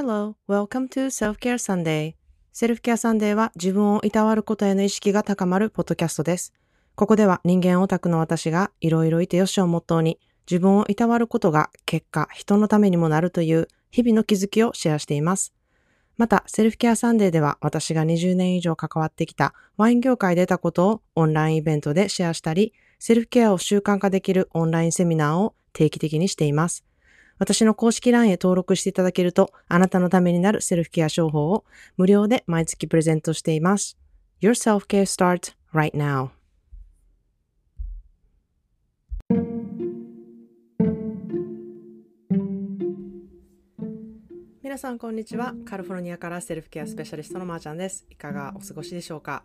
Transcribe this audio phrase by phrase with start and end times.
[0.00, 2.14] Hello, welcome to Self-Care Sunday.
[2.52, 6.54] Self-Care Sundayは自分をいたわることへの意識が高まるポッドキャストです。
[6.94, 15.52] ここでは人間オタクの私がいろいろいてよしをモットーに自分をいたわることが結果人のためにもなるという日々の気づきをシェアしています。
[16.16, 26.84] また、 Self-Care Sundayでは私が20年以上関わってきたワイン業界で得たことをオンラインイベントでシェアしたり、セルフケアを習慣化できるオンラインセミナーを定期的にしています。
[27.38, 31.64] 私の公式 LINE へ登録していただけると、あなたのためになるセルフケア商法を
[31.96, 33.96] 無料で毎月プレゼントしています。
[34.40, 36.30] Your self-care starts right now.
[44.62, 45.54] 皆さんこんにちは。
[45.64, 48.04] カリフォルニアからセルフケアスペシャリストのまーちゃんです。
[48.10, 49.42] いかがお過ごしでしょうか？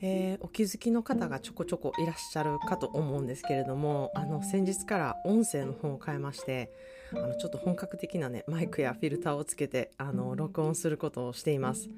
[0.00, 6.70] えーお気づきの方がちょこちょこいらっしゃるかと思うんですけれどもあの先日から音声の方を変えまして
[7.12, 11.88] あのちょっと本格的なねマイクやフィルターをつけてあの録音することをしています。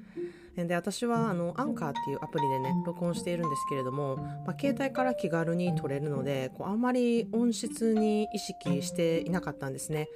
[0.55, 10.09] で私はあのアンカーっていうアプリでね録音しているんですけれども、まあ、携帯から気軽に撮れるのでこうあんまり音質に意識していなかったんですね。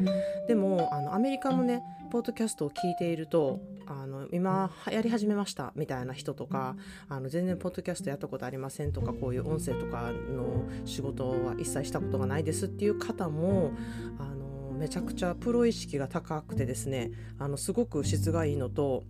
[0.47, 6.75] でもあのアメリカのねポッドキャストを聞いているとあの今やり始めましたみたいな人とか
[7.09, 13.71] あの全然ポッドキャストやったことありませんとかこういう音声とかの仕事は一切したことがないですっていう方も
[14.19, 19.03] あのめちゃくちゃプロ意識が高くてですねあのすごく質がいいのと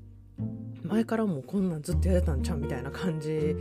[0.84, 3.56] 前からもうこんなんずっとやってたんちゃうみたいな感じ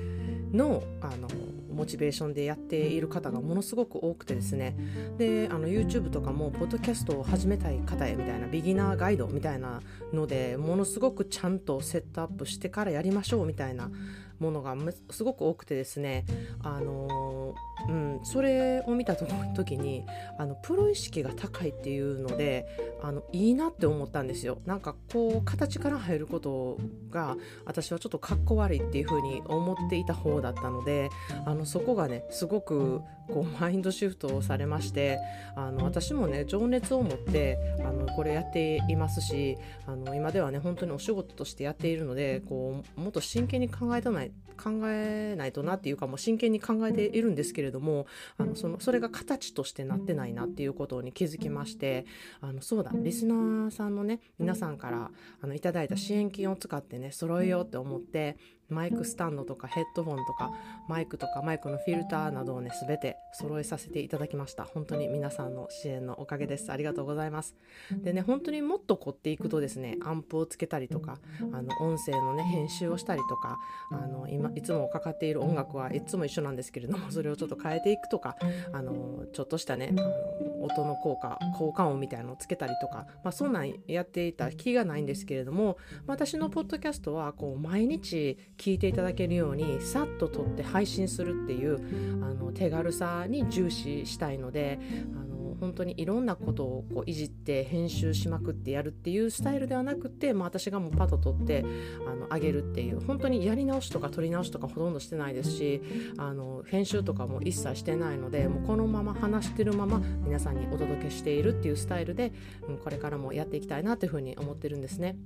[0.52, 1.28] のあの
[1.76, 4.74] モチベーションでやっている方がものすごく多くてですね。
[5.18, 9.82] であの YouTube とかもポッドキャストを始めたい方へみたいなビギナーガイドみたいな
[10.12, 13.90] のでものすごくちゃんとセットアップしてからやりましょうみたいな
[14.38, 14.76] ものが
[15.10, 16.24] すごく多くてですね
[16.62, 17.54] あの
[17.88, 19.14] うん、それを見た
[19.54, 20.04] 時に
[20.38, 22.66] あのプロ意識が高いっていうので
[23.02, 24.58] あのいいなって思ったんですよ。
[24.66, 26.78] なんかこう形から入ること
[27.10, 31.10] が私はちょっとかっこ悪いっていう風に思っていた方だったので
[31.44, 35.18] あのそこがねすごくこうマインドシフトをされまして
[35.54, 37.58] あの私もね情熱を持って
[37.96, 48.06] のこれやっていますしあの今ではね本当にお仕事としてやっているのでこうもっと真剣に考えたない考えないとなっていうかもう真剣に考えているんですけれども
[48.38, 52.06] あのそのそれが形としてなってないなっていうことに気づきまして
[52.40, 58.38] あのそうだリスナーさんのね皆さんからあのいただいた支援金を使ってね揃えようって思って
[58.68, 60.52] マイクスタンドとかヘッドホンとか
[60.88, 64.64] マイクとかマイクのフィルターなどをね全て揃えさせていただきました。
[64.64, 66.72] 本当に皆さんの支援のおかげです。
[66.72, 67.54] ありがとうございます。
[67.92, 71.18] でね本当にもっと凝っていくとですねアンプをつけたりとか
[71.52, 73.58] あの音声のね編集をしたりとか
[73.90, 78.36] あの今いつもかかっている音楽はいつも一緒なんですけれどもそれをちょっと変えていくとか
[78.72, 80.10] あのちょっとしたねあの
[80.60, 94.78] 音の効果効果音みたいなのをつけたりとか、まあ、そんなんやっていた気がないんですけれども私のポッドキャストはこう毎日聞いていただけるようにさっと撮って配信するっていうあの手軽さに重視したいので
[95.14, 101.64] あの本当にいろんなことをこういじって編集しまくってやるっていうスタイルではなくて、まあ、私がもうパッと撮って
[102.06, 105.82] あの上げるっていう本当にやり直しとか撮り直しとかほとんどしてないですし
[106.18, 112.32] あの編集とかも一切してないのでもうこのまま話してるまま皆さんにお届けしているっていうスタイルで、
[112.68, 115.16] うん、これからもやっていきたいなというふうに思ってるんですね。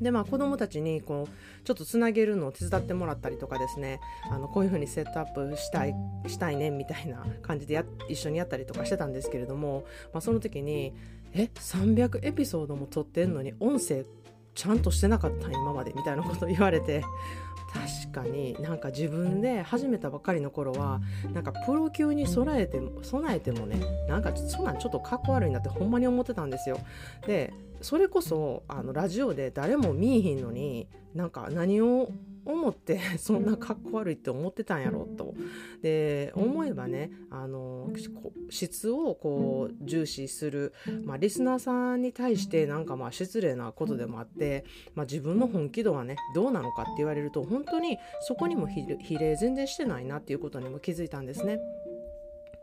[0.00, 4.00] でまあ子どもたちにこうちょっとつなげるのを手伝ってもらったりとかですね。
[4.30, 5.94] あのこういうふうにセットアップしたい
[6.26, 10.94] したいねみたいな感じでや一緒にやったりとかしてたんですけれども、まあ、その時に
[11.32, 14.04] え300エピソードも撮ってんのに音声
[14.54, 17.04] ちゃんとしてなかった今までみたいなこと言われて
[17.72, 21.00] 確かになんか自分で始めたばかりの頃は
[21.32, 26.78] なんかプロ級に備えて備えてもねなんかそんなんちょっとかっこ悪いなってほんまに思ってたんですよ
[27.26, 32.10] でそれこそあのラジオで誰も見いひんのになんか何を
[32.44, 35.34] 思って そんなかっこ悪いって思ってたんやろと。
[35.82, 37.90] で思えばねあの
[38.50, 40.72] 質をこう重視する、
[41.04, 44.64] まあ、リスナーさんに対してなんかまあ失礼なことでもあって、
[44.94, 48.86] まあ、自分の本気度はねどうなのかって言われると本当にそこにも比
[49.18, 51.58] 例全然してないなっていうことにも気づいたんですね。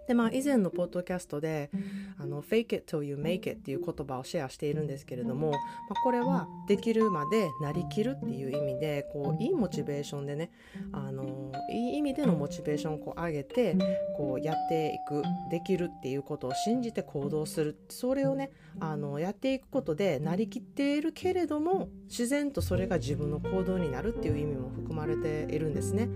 [0.07, 1.69] でまあ以前のポッドキャストで
[2.17, 10.51] あの fake it till you make it っていう言葉をシェアしているんですけれども、まあ、これはできるまでなりきるっていう意味でこういいモチベーションでね
[10.93, 13.75] あのいい意味でのモチベーションをこう上げて
[14.15, 26.07] こうやっていくできるっていうことを信じて行動するそれをねあのやっていくことでなりきっているけれども自然とそれが自分の行動になるっていう意味も含まれているんですね。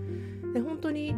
[0.52, 1.14] で本当に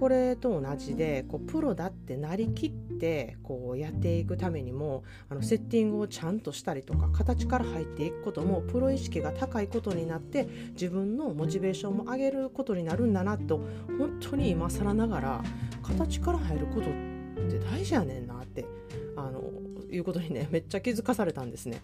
[0.00, 13.60] これと同じでこうプロだってなりきってこうやっていくためにもあのセッティングをちゃんとしたりとか形から入っていくこともプロ意識が高いことになって自分のモチベーションも上げることになるんだなと
[13.98, 15.44] 本当に今更ながら
[15.82, 16.92] 形から入ることっ
[17.48, 18.66] て大事やねんなって
[19.16, 19.42] あの
[19.90, 21.80] いうことにねめっちゃ気づかされたんですね。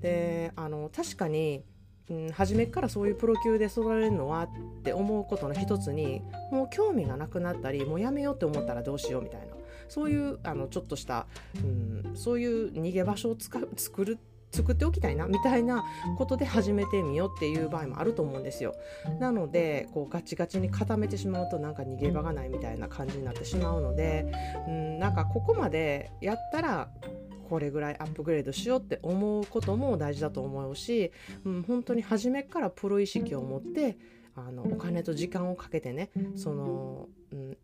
[0.00, 1.64] であの確かに
[2.10, 4.48] うん、初めからそういうプロ級で育れるのはっ
[4.82, 9.46] て思うことの一つにもう興味がなくなったりもうやめようって思ったらどうしようみたいな
[9.88, 11.26] そういうあのちょっとした、
[11.62, 14.18] うん、そういう逃げ場所を作る
[14.50, 15.84] 作っておきたいなみたいな
[16.16, 18.74] ことで始めてみようっていう場合もあると思うんですよ。
[19.20, 24.26] なのでこうガチガチに固めてしまうとなんか逃げ場がないみたいな感じになってしまうので、
[24.66, 26.88] うん、なんかここまでやったら
[27.48, 31.12] これぐらいアップグレードしようって思うことも大事だと思うし、
[31.44, 33.96] うん、本当に初めからプロ意識を持って
[34.34, 37.56] あのお金と時間をかけてねその、うん、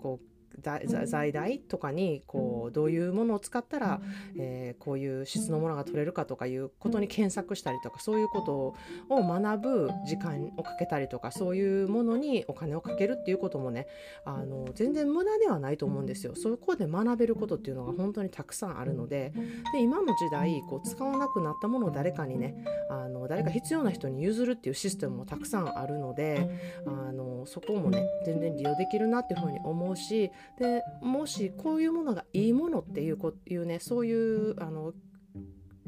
[0.00, 4.00] こう在代とかにこうどういうものを使ったら、
[4.38, 8.74] えー、こういう質のものが取れるかとかいうことに検索したりとかそういうこと
[9.08, 13.86] を学ぶ時間をかけたりとかそういうものにお金をかけるっていうこともね
[14.24, 16.34] あの全然無駄ではないと思うんですよ。
[16.34, 19.32] そこで学べることっていうのが本当にたくさんあるので。
[19.72, 26.48] で今の時代こう使わなくなったものを誰かにねあの誰か必要な人に譲るっていうシステムもたくさんあるので
[26.86, 34.92] あのそこもね全然利用できるなっていうふうに思うしでもしこういうものがいいものっていうこいうねそういうあの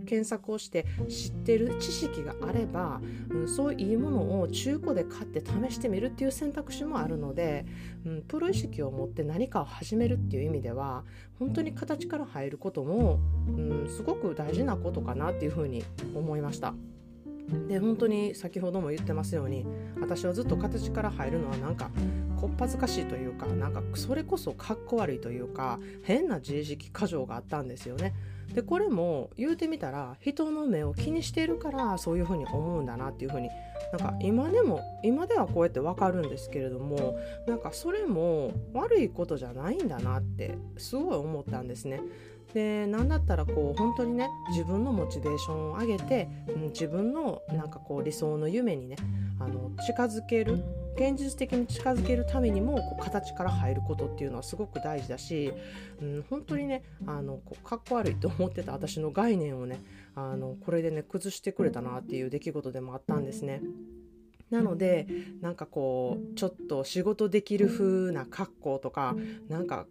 [0.01, 7.67] 検索をして知ってる知識があれば、うん、そういういいものを中古で買って試してみるっていう選択肢もあるので、
[8.05, 11.05] うん、プロ意識を持って何かを始めるっていう意味では
[11.39, 13.51] 本当に形から入ることも、う
[13.85, 15.85] ん、すごく大事なことかなっていうふうに
[16.15, 16.75] 思いました。
[17.67, 19.67] で本当に先ほども言ってますように
[20.01, 21.91] 私はずっと形から入るのはなんか
[22.41, 28.15] こっぱずかしいというかなんかそれこそかっこ悪いというか変な自意識過剰があったんですよね。
[28.55, 33.49] でこれも言うてみたら人の目を気にしているからそういうふうに思うんだなっていうふうに
[33.93, 42.01] なんか今でも今ではこうやってわかるんですけれどもなんかそれも悪いことじゃないんだなってすごい思ったんですね。
[42.55, 48.97] で何だったらこう本当にね自分のモチベーションを上げて、うん、自分のなんかこう理想の夢にね
[49.39, 50.65] あの近づける
[51.01, 55.51] 現実的に近づけるためにもこう形から入ることっていうのはすごく大事だし、
[56.03, 59.81] うん、本当にねあのこうかっこ悪いと思ってた 私の概念をね
[60.15, 63.63] あのこれでね崩してくれたなっていう出来事でもあったんですね。
[64.51, 65.07] なので
[65.41, 69.17] なんかこうちょっと仕事できる風な格好とか
[69.49, 69.87] なんか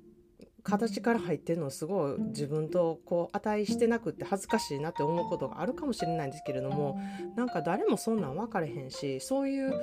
[0.64, 7.00] 形から入ってるのすごい自分とこう値してなくって恥ずかしいなって思うことがあるかもしれないんですけれども
[7.36, 9.74] なんか誰もそんなん分かれへんしそういう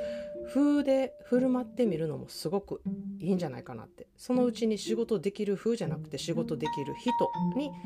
[0.53, 2.83] 風で振る舞ってみるのもすごく
[3.21, 4.07] いいんじゃないかなって。
[4.17, 7.13] そのうちに仕事できる風じゃなくて仕事できる人
[7.55, 7.79] になっ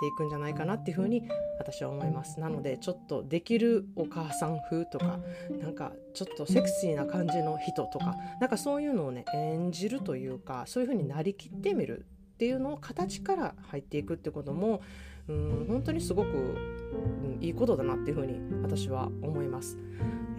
[0.00, 1.22] ていくんじゃないかなっていうふうに
[1.58, 2.38] 私は思います。
[2.38, 5.20] なのでちょっとできるお母さん風とか
[5.62, 12.06] なんかちょっとセクシーな感じの人とかなんかそういうのをね演じるというかそういうふうになりきってみる
[12.40, 14.80] っていうのを形から入っていくってことも
[15.28, 19.76] うん本当にすごく、うん、いいことだなっていうふうに私は思います。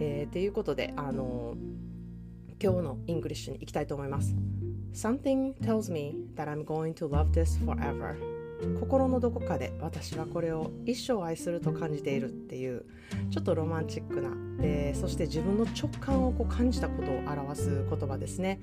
[0.00, 1.54] えー、ということで、あの
[2.60, 4.34] 今日の English に行きたいと思います。
[4.92, 8.31] Something tells me that I'm going to love this forever.
[8.80, 12.84] 心のどこかで私はこれを一生愛すると感じているっていう
[13.30, 18.60] ちょっとロマンチックなでそして自分の直感をこう感じたことを表す言葉ですね。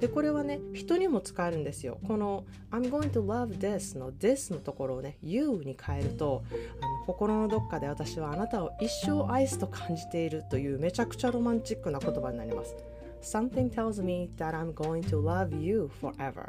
[0.00, 1.98] でこれはね人にも使えるんですよ。
[2.08, 6.42] この I'm going to love this の this のところをね you に変えると
[6.80, 12.74] あの心のどっかで私はあなたを一生愛すと感じているというめちゃくちゃロマンチックな言葉になります。
[13.22, 16.48] Something tells me that I'm going to love you forever.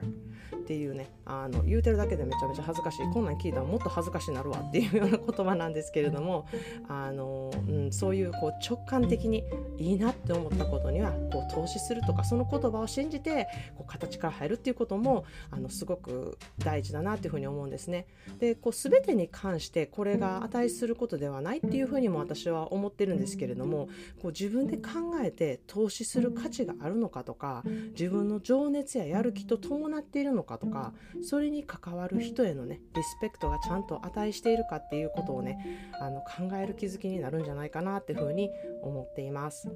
[0.55, 1.09] っていうね。
[1.25, 3.05] あの言うてるだけでめちゃめちゃ恥ずかしい。
[3.13, 6.47] こんなん聞いたらもっと恥ずかしになるわっていうような言葉なんですけれども
[6.89, 9.43] あの、うん、そういうこう直感的に
[9.77, 18.07] いいなって思ったことにはこう投資するとかその言葉を信じてこう形から入るっていうこともあのすごく大事だなっていうふうに思うんですね。
[18.39, 23.87] でこう全てに関してこれが値することではないっていうふうにも私は思ってるんですけれども
[24.21, 24.89] こう自分で考
[25.21, 38.49] えて投資する価値があるのかとか自分の情熱ややる気と伴っているのかとかそれに関わる人へのねリスペクトがちゃんと値しているかっていうことをねあの考える気づきになるんじゃないかなっていうふうに
[38.81, 39.69] 思っています。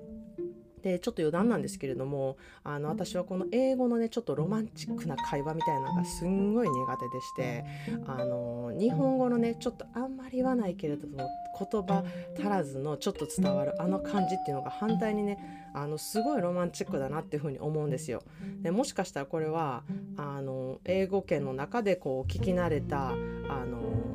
[0.88, 7.66] でちょっと余談なんですけれどもあの私はこの英語のねちょっとロマンチックな会話みたいなのがすんごい苦手でして
[8.08, 11.30] あの日本語のねちょっとあんまり言わないけれども
[11.60, 12.04] 言葉
[12.38, 18.24] 足らずのちょっと伝わるあの感じっていうのが反対にねあのすごいロマンチックだなっていうふうに思うんですよ。
[18.62, 19.84] でもしかしたらこれは
[20.16, 23.14] あの英語圏の中でこう聞き慣れたあ
[23.66, 24.08] の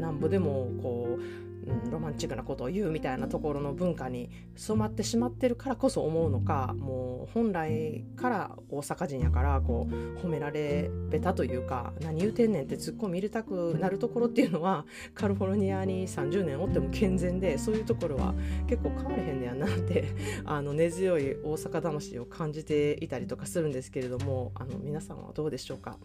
[0.00, 1.47] なんぼでもこう
[1.90, 14.84] ロマンチックなことを言うみたいなところの文化に染まってしまってるからこそ思うのかもう本来から大阪人やからこう褒められべたというか何言うてんねんってツッコミ入れたくなるところっていうのは
[15.14, 18.34] カリフォルニアに30年おっても健全でそういうところは
[18.66, 25.98] 結構変われへんねやなってあの根強い大阪魂を感じていたりとかするんですけれどもあの皆さんはどうでしょうか？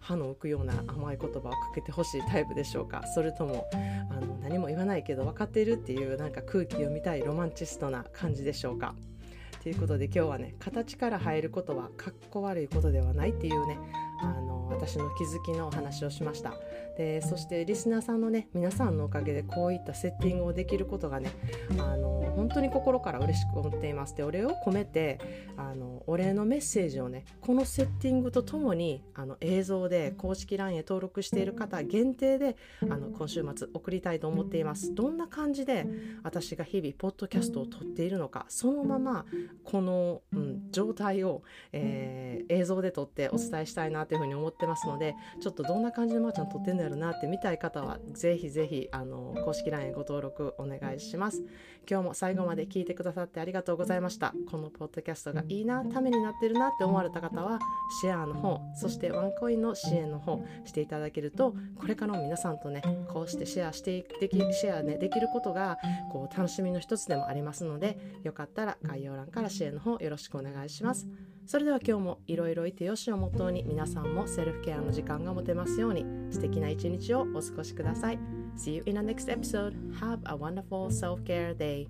[0.00, 3.04] 歯の浮くような甘い言葉をかけてほしいタイプでしょうか？
[3.14, 3.66] それとも
[4.10, 8.94] あの何も言わないけど分かっているっていうなんか空気読みたいロマンチストな感じでしょうか？
[9.62, 13.78] ということで今日はね形から入ることはかっこ悪いことではないっていうね
[14.22, 16.54] あの私の気づきのお話をしました。
[16.96, 21.30] でそしてリスナーさんのね皆さんのおかげでこういったセッティングをできることがね
[21.78, 24.16] あの本当に心から嬉しく思っています。
[24.16, 25.18] でお礼を込めて
[25.56, 34.94] あのお礼のメッセージをねこのセッティングとともにあの映像で公式 LINE へ登録している方限定であの今週末送りたいと思っています。
[34.94, 35.86] どんな感じで
[36.22, 39.26] 私が日々ポッドキャストを撮っているのかそのまま
[39.64, 51.42] この、うん、状態を、えー、映像で撮ってお伝えしたいなというふうに思ってますのでちょっとどんな感じでまーちゃん撮ってんだろうなって見たい方はぜひぜひあの公式 LINE へご登録お願いします。
[51.88, 57.58] 今日も最後まで聞いてくださってありがとうございましたこのポッドキャストがいいなためになってるなって思われた方は
[58.02, 65.78] シェアの方そしてワンコインの支援の方していただけるとこれからも皆さんとねこうしてシェアしてできシェア、ね、できることが
[66.12, 71.08] こう楽しみの一つでもありますのでよかったら概要欄から支援の方よろしくお願いします
[71.46, 78.18] それでは今日もいろいろいてよしをモットーに皆さんもセルフケアの時間が持てますように素敵な一日をお過ごしください
[78.56, 79.74] See you in the next episode.
[80.00, 81.88] Have a wonderful self-care day.